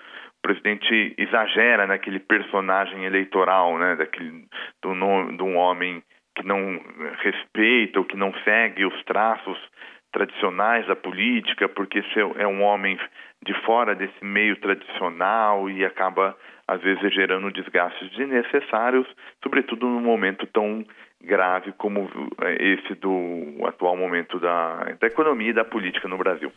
presidente 0.46 1.16
exagera 1.18 1.88
naquele 1.88 2.20
personagem 2.20 3.04
eleitoral, 3.04 3.80
né, 3.80 3.96
daquele 3.96 4.46
do 4.80 4.94
de 5.36 5.44
um 5.44 5.56
homem 5.56 6.04
que 6.36 6.46
não 6.46 6.80
respeita 7.24 7.98
ou 7.98 8.06
que 8.06 8.16
não 8.16 8.32
segue 8.44 8.86
os 8.86 9.04
traços 9.06 9.58
tradicionais 10.14 10.86
da 10.86 10.96
política, 10.96 11.68
porque 11.68 12.04
é 12.38 12.46
um 12.46 12.62
homem 12.62 12.96
de 13.44 13.54
fora 13.66 13.96
desse 13.96 14.24
meio 14.24 14.56
tradicional 14.58 15.68
e 15.68 15.84
acaba 15.84 16.38
às 16.68 16.80
vezes 16.82 17.12
gerando 17.14 17.52
desgastes 17.52 18.12
desnecessários, 18.16 19.08
sobretudo 19.44 19.88
num 19.88 20.02
momento 20.02 20.46
tão 20.48 20.86
grave 21.24 21.72
como 21.74 22.08
é, 22.42 22.74
esse 22.74 22.94
do 22.96 23.66
atual 23.66 23.98
momento 23.98 24.40
da, 24.40 24.96
da 25.00 25.08
economia 25.08 25.50
e 25.50 25.54
da 25.54 25.66
política 25.66 26.08
no 26.08 26.20
Brasil. 26.20 26.52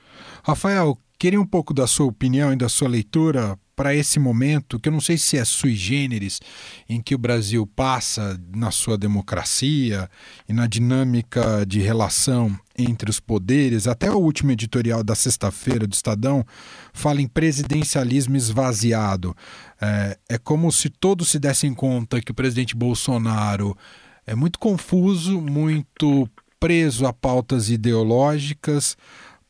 Rafael, 0.47 0.95
queria 1.19 1.41
um 1.41 1.47
pouco 1.47 1.73
da 1.73 1.87
sua 1.87 2.07
opinião 2.07 2.53
e 2.53 2.59
da 2.59 2.69
sua 2.69 2.89
leitura 2.89 3.57
para 3.79 3.95
esse 3.95 4.19
momento, 4.19 4.81
que 4.81 4.89
eu 4.89 4.93
não 4.93 5.01
sei 5.01 5.17
se 5.17 5.39
é 5.39 5.45
sui 5.45 5.77
generis, 5.77 6.41
em 6.89 7.01
que 7.01 7.15
o 7.15 7.19
Brasil 7.19 7.65
passa 7.65 8.37
na 8.53 8.73
sua 8.73 8.99
democracia 8.99 10.11
e 10.49 10.53
na 10.53 10.67
dinâmica 10.67 11.65
de 11.65 11.79
relação 11.79 12.59
entre 12.77 13.09
os 13.09 13.21
poderes. 13.21 13.87
Até 13.87 14.11
o 14.11 14.19
último 14.19 14.51
editorial 14.51 15.05
da 15.05 15.15
sexta-feira 15.15 15.87
do 15.87 15.93
Estadão 15.93 16.45
fala 16.93 17.23
em 17.23 17.29
presidencialismo 17.29 18.37
esvaziado. 18.37 19.33
É, 19.81 20.19
é 20.29 20.39
como 20.39 20.73
se 20.73 20.89
todos 20.91 21.29
se 21.29 21.39
dessem 21.39 21.73
conta 21.73 22.21
que 22.21 22.33
o 22.33 22.35
presidente 22.35 22.75
Bolsonaro 22.75 23.79
é 24.27 24.35
muito 24.35 24.59
confuso, 24.59 25.41
muito 25.41 26.29
preso 26.59 27.07
a 27.07 27.13
pautas 27.13 27.71
ideológicas, 27.71 28.97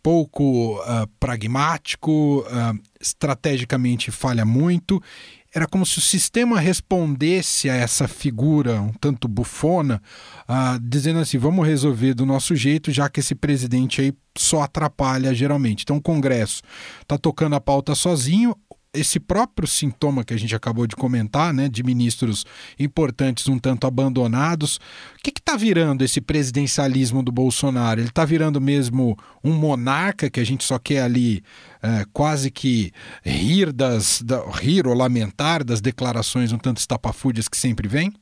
pouco 0.02 0.78
uh, 0.80 1.06
pragmático, 1.18 2.40
uh, 2.40 2.78
estrategicamente 3.00 4.10
falha 4.10 4.44
muito. 4.44 5.02
Era 5.54 5.66
como 5.66 5.86
se 5.86 5.98
o 5.98 6.02
sistema 6.02 6.60
respondesse 6.60 7.70
a 7.70 7.74
essa 7.74 8.06
figura 8.06 8.82
um 8.82 8.92
tanto 8.92 9.26
bufona, 9.26 10.00
uh, 10.48 10.78
dizendo 10.80 11.20
assim: 11.20 11.38
vamos 11.38 11.66
resolver 11.66 12.14
do 12.14 12.26
nosso 12.26 12.54
jeito, 12.54 12.92
já 12.92 13.08
que 13.08 13.20
esse 13.20 13.34
presidente 13.34 14.00
aí 14.00 14.12
só 14.36 14.62
atrapalha 14.62 15.34
geralmente. 15.34 15.82
Então 15.82 15.96
o 15.96 16.02
Congresso 16.02 16.62
está 17.00 17.16
tocando 17.16 17.56
a 17.56 17.60
pauta 17.60 17.94
sozinho, 17.94 18.54
esse 18.98 19.20
próprio 19.20 19.66
sintoma 19.66 20.24
que 20.24 20.34
a 20.34 20.36
gente 20.36 20.54
acabou 20.54 20.86
de 20.86 20.96
comentar, 20.96 21.52
né, 21.52 21.68
de 21.68 21.82
ministros 21.82 22.44
importantes 22.78 23.48
um 23.48 23.58
tanto 23.58 23.86
abandonados, 23.86 24.76
o 24.76 25.22
que 25.22 25.30
está 25.30 25.56
virando 25.56 26.02
esse 26.02 26.20
presidencialismo 26.20 27.22
do 27.22 27.32
Bolsonaro? 27.32 28.00
Ele 28.00 28.08
está 28.08 28.24
virando 28.24 28.60
mesmo 28.60 29.16
um 29.42 29.52
monarca 29.52 30.30
que 30.30 30.40
a 30.40 30.44
gente 30.44 30.64
só 30.64 30.78
quer 30.78 31.02
ali 31.02 31.42
é, 31.82 32.04
quase 32.12 32.50
que 32.50 32.92
rir 33.24 33.72
das 33.72 34.22
da, 34.22 34.42
rir 34.50 34.86
ou 34.86 34.94
lamentar 34.94 35.64
das 35.64 35.80
declarações 35.80 36.52
um 36.52 36.58
tanto 36.58 36.78
estapafúdias 36.78 37.48
que 37.48 37.56
sempre 37.56 37.86
vem? 37.86 38.12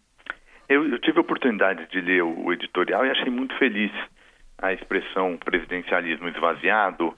Eu, 0.68 0.86
eu 0.88 0.98
tive 0.98 1.18
a 1.18 1.20
oportunidade 1.20 1.88
de 1.90 2.00
ler 2.00 2.22
o, 2.22 2.46
o 2.46 2.52
editorial 2.52 3.06
e 3.06 3.10
achei 3.10 3.30
muito 3.30 3.56
feliz 3.58 3.92
a 4.58 4.72
expressão 4.72 5.38
presidencialismo 5.44 6.28
esvaziado 6.28 7.14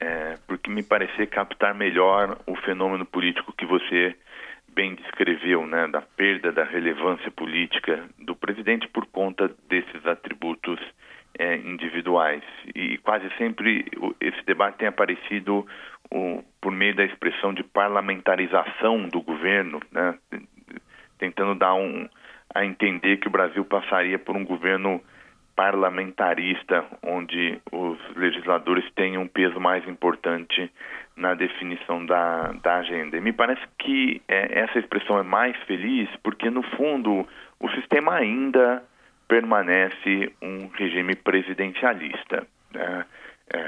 é, 0.00 0.36
porque 0.46 0.70
me 0.70 0.82
parecia 0.82 1.26
captar 1.26 1.74
melhor 1.74 2.38
o 2.46 2.54
fenômeno 2.56 3.04
político 3.04 3.52
que 3.52 3.66
você 3.66 4.14
bem 4.68 4.94
descreveu, 4.94 5.66
né, 5.66 5.88
da 5.88 6.02
perda 6.02 6.52
da 6.52 6.62
relevância 6.62 7.30
política 7.30 8.04
do 8.18 8.36
presidente 8.36 8.86
por 8.88 9.06
conta 9.06 9.50
desses 9.68 10.04
atributos 10.04 10.78
é, 11.38 11.56
individuais. 11.56 12.42
E 12.74 12.98
quase 12.98 13.26
sempre 13.38 13.86
esse 14.20 14.44
debate 14.44 14.76
tem 14.76 14.88
aparecido 14.88 15.66
o, 16.10 16.44
por 16.60 16.70
meio 16.72 16.94
da 16.94 17.04
expressão 17.04 17.54
de 17.54 17.62
parlamentarização 17.62 19.08
do 19.08 19.22
governo, 19.22 19.80
né, 19.90 20.18
tentando 21.18 21.54
dar 21.54 21.74
um, 21.74 22.06
a 22.54 22.64
entender 22.64 23.16
que 23.16 23.28
o 23.28 23.32
Brasil 23.32 23.64
passaria 23.64 24.18
por 24.18 24.36
um 24.36 24.44
governo 24.44 25.00
parlamentarista, 25.56 26.84
onde 27.02 27.58
os 27.72 27.98
legisladores 28.14 28.84
têm 28.94 29.16
um 29.16 29.26
peso 29.26 29.58
mais 29.58 29.88
importante 29.88 30.70
na 31.16 31.32
definição 31.32 32.04
da, 32.04 32.52
da 32.62 32.76
agenda. 32.76 33.16
E 33.16 33.20
me 33.22 33.32
parece 33.32 33.62
que 33.78 34.20
é, 34.28 34.60
essa 34.60 34.78
expressão 34.78 35.18
é 35.18 35.22
mais 35.22 35.56
feliz 35.62 36.08
porque, 36.22 36.50
no 36.50 36.62
fundo, 36.62 37.26
o 37.58 37.70
sistema 37.70 38.14
ainda 38.16 38.84
permanece 39.26 40.30
um 40.42 40.68
regime 40.68 41.16
presidencialista. 41.16 42.46
Né? 42.72 43.06
É, 43.52 43.64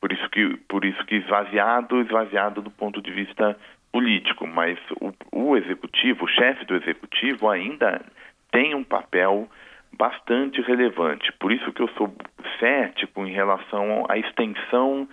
por 0.00 0.12
isso 0.12 0.28
que 0.30 0.56
por 0.68 0.84
isso 0.84 1.04
que 1.06 1.16
esvaziado, 1.16 2.00
esvaziado 2.02 2.60
do 2.60 2.70
ponto 2.70 3.00
de 3.00 3.10
vista 3.10 3.56
político, 3.90 4.46
mas 4.46 4.78
o, 5.00 5.12
o 5.32 5.56
executivo, 5.56 6.24
o 6.24 6.28
chefe 6.28 6.64
do 6.64 6.76
executivo 6.76 7.48
ainda 7.48 8.00
tem 8.52 8.74
um 8.74 8.84
papel 8.84 9.48
bastante 10.00 10.62
relevante. 10.62 11.30
Por 11.38 11.52
isso 11.52 11.70
que 11.74 11.82
eu 11.82 11.88
sou 11.88 12.10
cético 12.58 13.26
em 13.26 13.32
relação 13.32 14.06
à 14.08 14.16
extensão 14.16 15.06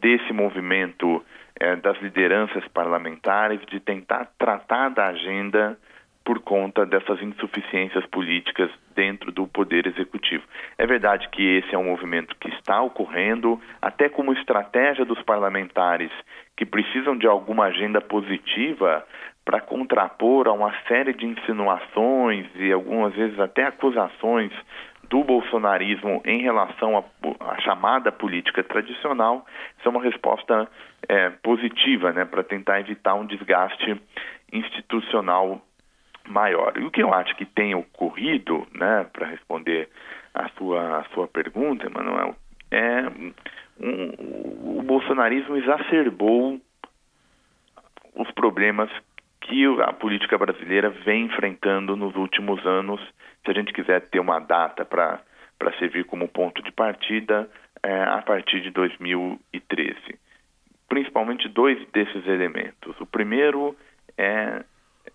desse 0.00 0.32
movimento 0.32 1.24
é, 1.60 1.76
das 1.76 1.96
lideranças 2.02 2.66
parlamentares 2.74 3.60
de 3.66 3.78
tentar 3.78 4.32
tratar 4.36 4.88
da 4.88 5.06
agenda 5.06 5.78
por 6.24 6.40
conta 6.40 6.84
dessas 6.84 7.22
insuficiências 7.22 8.04
políticas 8.06 8.68
dentro 8.96 9.30
do 9.30 9.46
poder 9.46 9.86
executivo. 9.86 10.42
É 10.76 10.86
verdade 10.86 11.28
que 11.30 11.58
esse 11.58 11.72
é 11.72 11.78
um 11.78 11.84
movimento 11.84 12.34
que 12.40 12.48
está 12.48 12.82
ocorrendo, 12.82 13.60
até 13.80 14.08
como 14.08 14.32
estratégia 14.32 15.04
dos 15.04 15.22
parlamentares 15.22 16.10
que 16.56 16.66
precisam 16.66 17.16
de 17.16 17.28
alguma 17.28 17.66
agenda 17.66 18.00
positiva 18.00 19.04
para 19.44 19.60
contrapor 19.60 20.46
a 20.46 20.52
uma 20.52 20.72
série 20.86 21.12
de 21.12 21.26
insinuações 21.26 22.46
e 22.54 22.72
algumas 22.72 23.14
vezes 23.14 23.38
até 23.38 23.64
acusações 23.64 24.52
do 25.08 25.24
bolsonarismo 25.24 26.22
em 26.24 26.40
relação 26.40 26.96
à, 26.96 27.60
chamada 27.60 28.10
política 28.10 28.62
tradicional, 28.62 29.44
isso 29.78 29.86
é 29.86 29.90
uma 29.90 30.02
resposta 30.02 30.68
é, 31.08 31.28
positiva 31.42 32.12
né, 32.12 32.24
para 32.24 32.42
tentar 32.42 32.80
evitar 32.80 33.14
um 33.14 33.26
desgaste 33.26 34.00
institucional 34.52 35.60
maior. 36.26 36.78
E 36.78 36.84
o 36.84 36.90
que 36.90 37.02
eu 37.02 37.12
acho 37.12 37.34
que 37.36 37.44
tem 37.44 37.74
ocorrido, 37.74 38.66
né, 38.74 39.06
para 39.12 39.26
responder 39.26 39.88
a 40.34 40.48
sua, 40.50 41.00
a 41.00 41.04
sua 41.12 41.28
pergunta, 41.28 41.86
Emanuel, 41.86 42.34
é 42.70 43.02
um, 43.80 44.78
o 44.78 44.82
bolsonarismo 44.82 45.56
exacerbou 45.56 46.58
os 48.14 48.30
problemas 48.32 48.90
que 49.42 49.64
a 49.82 49.92
política 49.92 50.38
brasileira 50.38 50.90
vem 50.90 51.26
enfrentando 51.26 51.96
nos 51.96 52.14
últimos 52.16 52.64
anos. 52.66 53.00
Se 53.44 53.50
a 53.50 53.54
gente 53.54 53.72
quiser 53.72 54.00
ter 54.08 54.20
uma 54.20 54.38
data 54.38 54.84
para 54.84 55.20
servir 55.78 56.04
como 56.04 56.28
ponto 56.28 56.62
de 56.62 56.72
partida, 56.72 57.48
é, 57.82 58.02
a 58.04 58.22
partir 58.22 58.60
de 58.60 58.70
2013. 58.70 59.96
Principalmente 60.88 61.48
dois 61.48 61.78
desses 61.90 62.26
elementos. 62.26 62.98
O 63.00 63.06
primeiro 63.06 63.76
é 64.16 64.62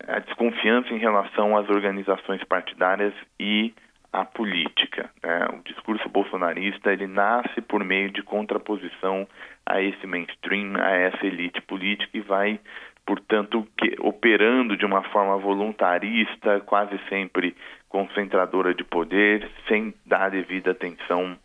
a 0.07 0.19
desconfiança 0.19 0.93
em 0.93 0.98
relação 0.98 1.57
às 1.57 1.69
organizações 1.69 2.43
partidárias 2.43 3.13
e 3.39 3.74
à 4.12 4.25
política. 4.25 5.10
Né? 5.24 5.48
O 5.53 5.63
discurso 5.63 6.10
bolsonarista 6.10 6.91
ele 6.91 7.07
nasce 7.07 7.62
por 7.62 7.84
meio 7.84 8.12
de 8.12 8.22
contraposição 8.22 9.27
a 9.65 9.81
esse 9.81 10.05
mainstream, 10.05 10.75
a 10.75 10.91
essa 10.91 11.25
elite 11.25 11.62
política 11.62 12.17
e 12.17 12.22
vai, 12.22 12.60
portanto, 13.07 13.65
que, 13.77 13.95
operando 14.01 14.75
de 14.75 14.85
uma 14.85 15.01
forma 15.03 15.37
voluntarista, 15.37 16.59
quase 16.59 16.99
sempre 17.07 17.55
concentradora 17.87 18.75
de 18.75 18.83
poder, 18.83 19.49
sem 19.67 19.93
dar 20.05 20.29
devida 20.29 20.71
atenção 20.71 21.37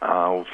aos 0.00 0.48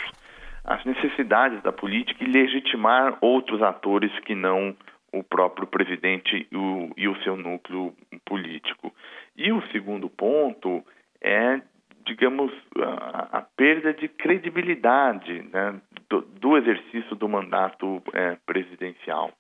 às 0.63 0.83
necessidades 0.85 1.63
da 1.63 1.71
política 1.73 2.25
e 2.25 2.27
legitimar 2.27 3.19
outros 3.21 3.61
atores 3.61 4.11
que 4.21 4.35
não 4.35 4.75
o 5.13 5.23
próprio 5.23 5.67
presidente 5.67 6.47
e 6.51 6.57
o, 6.57 6.91
e 6.97 7.07
o 7.07 7.17
seu 7.23 7.37
núcleo 7.37 7.95
político. 8.25 8.93
E 9.37 9.53
o 9.53 9.63
segundo 9.69 10.09
ponto 10.09 10.83
é, 11.23 11.61
digamos, 12.07 12.53
a, 12.79 13.39
a 13.39 13.43
perda 13.43 13.93
de 13.93 14.09
credibilidade 14.09 15.43
né, 15.53 15.81
do, 16.09 16.23
do, 16.23 16.57
exercício 16.57 17.15
do 17.15 17.29
mandato 17.29 18.03
é, 18.13 18.37
presidencial. 18.47 19.33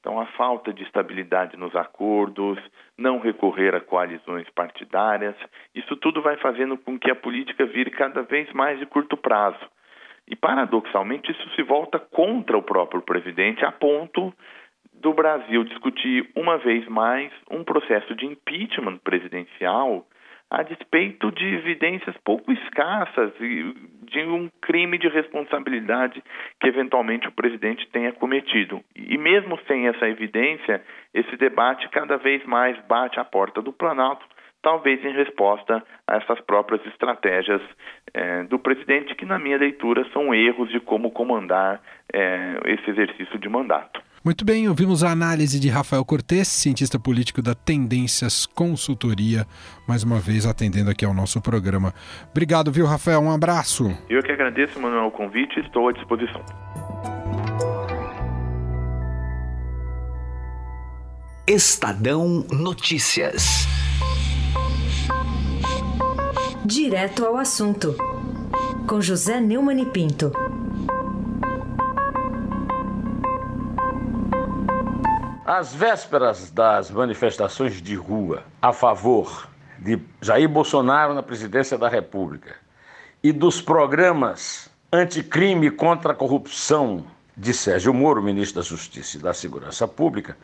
Então, 0.00 0.18
a 0.18 0.26
falta 0.26 0.72
de 0.72 0.82
estabilidade 0.82 1.58
nos 1.58 1.76
acordos, 1.76 2.58
não 2.96 3.18
recorrer 3.18 3.74
a 3.74 3.80
coalizões 3.80 4.48
partidárias, 4.50 5.36
isso 5.74 5.94
tudo 5.96 6.22
vai 6.22 6.38
fazendo 6.38 6.78
com 6.78 6.98
que 6.98 7.10
a 7.10 7.14
política 7.14 7.66
vire 7.66 7.90
cada 7.90 8.22
vez 8.22 8.50
mais 8.54 8.78
de 8.78 8.86
curto 8.86 9.14
prazo. 9.16 9.60
E, 10.26 10.34
paradoxalmente, 10.34 11.30
isso 11.30 11.50
se 11.54 11.62
volta 11.62 11.98
contra 11.98 12.56
o 12.56 12.62
próprio 12.62 13.02
presidente, 13.02 13.64
a 13.64 13.70
ponto 13.70 14.32
do 14.94 15.12
Brasil 15.12 15.64
discutir 15.64 16.30
uma 16.34 16.56
vez 16.56 16.86
mais 16.88 17.30
um 17.50 17.62
processo 17.62 18.14
de 18.14 18.24
impeachment 18.24 18.98
presidencial 18.98 20.06
a 20.50 20.62
despeito 20.64 21.30
de 21.30 21.46
evidências 21.46 22.16
pouco 22.24 22.50
escassas 22.50 23.32
e 23.40 23.72
de 24.02 24.20
um 24.24 24.50
crime 24.60 24.98
de 24.98 25.08
responsabilidade 25.08 26.22
que 26.60 26.66
eventualmente 26.66 27.28
o 27.28 27.32
presidente 27.32 27.88
tenha 27.92 28.12
cometido. 28.12 28.82
E 28.96 29.16
mesmo 29.16 29.58
sem 29.68 29.86
essa 29.86 30.08
evidência, 30.08 30.82
esse 31.14 31.36
debate 31.36 31.88
cada 31.90 32.16
vez 32.16 32.44
mais 32.44 32.76
bate 32.86 33.20
à 33.20 33.24
porta 33.24 33.62
do 33.62 33.72
Planalto, 33.72 34.26
talvez 34.60 35.02
em 35.04 35.12
resposta 35.12 35.82
a 36.06 36.16
essas 36.16 36.40
próprias 36.40 36.84
estratégias 36.86 37.62
eh, 38.12 38.42
do 38.44 38.58
presidente, 38.58 39.14
que 39.14 39.24
na 39.24 39.38
minha 39.38 39.56
leitura 39.56 40.04
são 40.12 40.34
erros 40.34 40.68
de 40.70 40.80
como 40.80 41.12
comandar 41.12 41.80
eh, 42.12 42.58
esse 42.66 42.90
exercício 42.90 43.38
de 43.38 43.48
mandato. 43.48 44.02
Muito 44.22 44.44
bem, 44.44 44.68
ouvimos 44.68 45.02
a 45.02 45.10
análise 45.10 45.58
de 45.58 45.70
Rafael 45.70 46.04
Cortes, 46.04 46.46
cientista 46.46 46.98
político 46.98 47.40
da 47.40 47.54
Tendências 47.54 48.44
Consultoria, 48.44 49.46
mais 49.88 50.02
uma 50.02 50.18
vez 50.20 50.44
atendendo 50.44 50.90
aqui 50.90 51.06
ao 51.06 51.14
nosso 51.14 51.40
programa. 51.40 51.94
Obrigado, 52.30 52.70
viu, 52.70 52.84
Rafael? 52.84 53.18
Um 53.22 53.30
abraço. 53.30 53.96
Eu 54.10 54.22
que 54.22 54.30
agradeço, 54.30 54.78
Manuel, 54.78 55.06
o 55.06 55.10
convite 55.10 55.58
e 55.58 55.62
estou 55.62 55.88
à 55.88 55.92
disposição. 55.92 56.44
Estadão 61.46 62.44
Notícias. 62.52 63.66
Direto 66.62 67.24
ao 67.24 67.38
assunto, 67.38 67.96
com 68.86 69.00
José 69.00 69.40
Neumann 69.40 69.80
e 69.80 69.86
Pinto. 69.86 70.30
Às 75.52 75.74
vésperas 75.74 76.48
das 76.48 76.92
manifestações 76.92 77.82
de 77.82 77.96
rua 77.96 78.44
a 78.62 78.72
favor 78.72 79.48
de 79.80 79.98
Jair 80.22 80.48
Bolsonaro 80.48 81.12
na 81.12 81.24
presidência 81.24 81.76
da 81.76 81.88
República 81.88 82.54
e 83.20 83.32
dos 83.32 83.60
programas 83.60 84.70
anticrime 84.92 85.68
contra 85.68 86.12
a 86.12 86.14
corrupção 86.14 87.04
de 87.36 87.52
Sérgio 87.52 87.92
Moro, 87.92 88.22
ministro 88.22 88.62
da 88.62 88.68
Justiça 88.68 89.16
e 89.16 89.20
da 89.20 89.34
Segurança 89.34 89.88
Pública, 89.88 90.38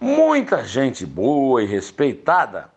muita 0.00 0.62
gente 0.62 1.04
boa 1.04 1.60
e 1.60 1.66
respeitada 1.66 2.70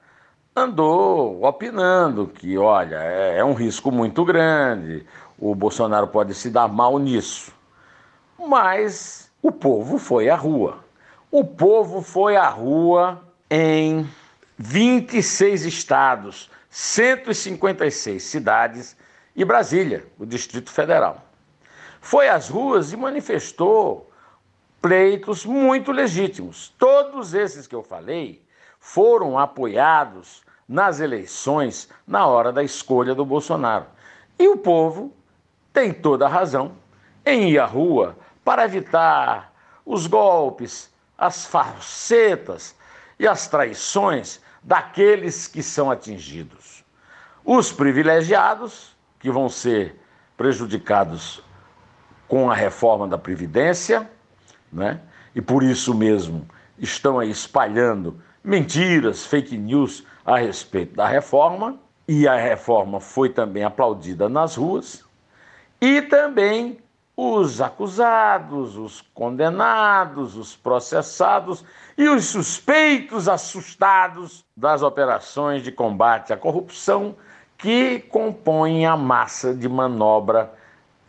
andou 0.55 1.45
opinando 1.45 2.25
que, 2.25 2.57
olha, 2.57 2.95
é, 2.95 3.37
é 3.37 3.45
um 3.45 3.53
risco 3.53 3.91
muito 3.91 4.25
grande, 4.25 5.05
o 5.37 5.53
Bolsonaro 5.53 6.07
pode 6.07 6.33
se 6.33 6.49
dar 6.49 6.67
mal 6.67 6.97
nisso. 6.97 7.53
Mas 8.39 9.29
o 9.39 9.51
povo 9.51 9.99
foi 9.99 10.29
à 10.29 10.35
rua. 10.35 10.83
O 11.37 11.43
povo 11.43 12.01
foi 12.01 12.37
à 12.37 12.47
rua 12.47 13.21
em 13.51 14.09
26 14.57 15.65
estados, 15.65 16.49
156 16.69 18.23
cidades 18.23 18.95
e 19.35 19.43
Brasília, 19.43 20.07
o 20.17 20.25
Distrito 20.25 20.71
Federal. 20.71 21.21
Foi 21.99 22.29
às 22.29 22.47
ruas 22.47 22.93
e 22.93 22.95
manifestou 22.95 24.09
pleitos 24.81 25.45
muito 25.45 25.91
legítimos. 25.91 26.73
Todos 26.79 27.33
esses 27.33 27.67
que 27.67 27.75
eu 27.75 27.83
falei 27.83 28.41
foram 28.79 29.37
apoiados 29.37 30.41
nas 30.65 31.01
eleições 31.01 31.89
na 32.07 32.25
hora 32.25 32.53
da 32.53 32.63
escolha 32.63 33.13
do 33.13 33.25
Bolsonaro. 33.25 33.87
E 34.39 34.47
o 34.47 34.55
povo 34.55 35.13
tem 35.73 35.91
toda 35.91 36.27
a 36.27 36.29
razão 36.29 36.77
em 37.25 37.49
ir 37.49 37.59
à 37.59 37.65
rua 37.65 38.15
para 38.41 38.63
evitar 38.63 39.53
os 39.85 40.07
golpes, 40.07 40.94
as 41.17 41.45
falsetas 41.45 42.75
e 43.19 43.27
as 43.27 43.47
traições 43.47 44.41
daqueles 44.61 45.47
que 45.47 45.61
são 45.61 45.89
atingidos. 45.91 46.83
Os 47.43 47.71
privilegiados, 47.71 48.95
que 49.19 49.29
vão 49.29 49.47
ser 49.47 49.99
prejudicados 50.35 51.43
com 52.27 52.49
a 52.49 52.55
reforma 52.55 53.07
da 53.07 53.17
Previdência, 53.17 54.09
né? 54.71 54.99
e 55.33 55.41
por 55.41 55.63
isso 55.63 55.93
mesmo 55.93 56.47
estão 56.77 57.19
aí 57.19 57.29
espalhando 57.29 58.19
mentiras, 58.43 59.25
fake 59.25 59.57
news 59.57 60.03
a 60.25 60.37
respeito 60.37 60.95
da 60.95 61.07
reforma, 61.07 61.79
e 62.07 62.27
a 62.27 62.35
reforma 62.35 62.99
foi 62.99 63.29
também 63.29 63.63
aplaudida 63.63 64.29
nas 64.29 64.55
ruas, 64.55 65.03
e 65.81 66.01
também 66.01 66.79
os 67.17 67.61
acusados, 67.61 68.77
os 68.77 69.01
condenados, 69.13 70.35
os 70.35 70.55
processados 70.55 71.63
e 71.97 72.09
os 72.09 72.25
suspeitos 72.25 73.29
assustados 73.29 74.45
das 74.55 74.81
operações 74.81 75.63
de 75.63 75.71
combate 75.71 76.33
à 76.33 76.37
corrupção 76.37 77.15
que 77.57 77.99
compõem 77.99 78.85
a 78.85 78.97
massa 78.97 79.53
de 79.53 79.69
manobra 79.69 80.53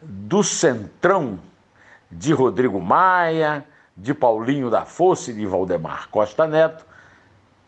do 0.01 0.45
Centrão 0.45 1.41
de 2.11 2.33
Rodrigo 2.33 2.81
Maia, 2.81 3.67
de 3.97 4.15
Paulinho 4.15 4.71
da 4.71 4.85
Fosse 4.85 5.33
e 5.33 5.35
de 5.35 5.47
Valdemar 5.47 6.09
Costa 6.09 6.47
Neto, 6.47 6.87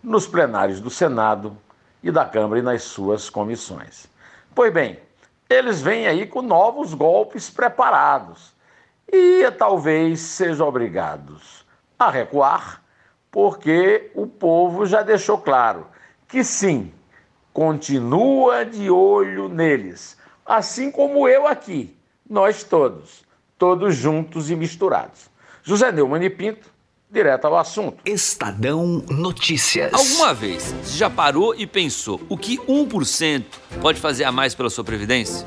nos 0.01 0.29
plenários 0.29 0.81
do 0.81 0.91
Senado 0.91 1.57
e 2.03 2.11
da 2.13 2.25
Câmara 2.25 2.61
e 2.61 2.63
nas 2.63 2.85
suas 2.85 3.29
comissões. 3.29 4.07
Pois 4.55 4.73
bem, 4.73 5.01
eles 5.49 5.81
vêm 5.81 6.07
aí 6.07 6.27
com 6.27 6.43
novos 6.43 6.93
golpes 6.93 7.49
preparados 7.49 8.55
e 9.11 9.51
talvez 9.53 10.21
sejam 10.21 10.69
obrigados 10.69 11.67
a 11.99 12.11
recuar, 12.11 12.83
porque 13.31 14.11
o 14.15 14.27
povo 14.27 14.85
já 14.85 15.03
deixou 15.03 15.39
claro 15.39 15.87
que 16.29 16.45
sim, 16.45 16.93
continua 17.53 18.65
de 18.65 18.91
olho 18.91 19.49
neles, 19.49 20.19
assim 20.45 20.91
como 20.91 21.27
eu 21.27 21.47
aqui, 21.47 21.97
nós 22.29 22.63
todos, 22.63 23.25
todos 23.57 23.97
juntos 23.97 24.51
e 24.51 24.57
misturados. 24.57 25.31
José 25.63 25.91
Neumann 25.91 26.25
e 26.25 26.31
Pinto, 26.31 26.71
direto 27.11 27.47
ao 27.47 27.57
assunto. 27.57 27.99
Estadão 28.05 29.03
Notícias. 29.09 29.93
Alguma 29.93 30.35
vez 30.35 30.75
você 30.83 30.99
já 30.99 31.09
parou 31.09 31.55
e 31.55 31.67
pensou 31.67 32.21
o 32.29 32.37
que 32.37 32.59
1% 32.59 33.45
pode 33.81 33.99
fazer 34.01 34.25
a 34.25 34.33
mais 34.33 34.55
pela 34.55 34.69
sua 34.69 34.85
previdência? 34.85 35.47